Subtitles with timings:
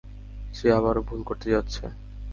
[0.53, 1.83] সে আবারও ভুল করতে যাচ্ছে।